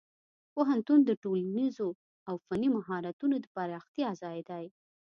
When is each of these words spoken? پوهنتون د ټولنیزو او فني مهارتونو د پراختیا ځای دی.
پوهنتون 0.53 0.99
د 1.05 1.11
ټولنیزو 1.23 1.89
او 2.29 2.35
فني 2.45 2.69
مهارتونو 2.75 3.35
د 3.39 3.45
پراختیا 3.55 4.09
ځای 4.21 4.39
دی. 4.49 4.65